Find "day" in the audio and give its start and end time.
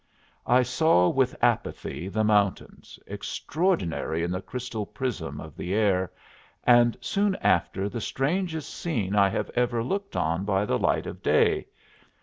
11.21-11.67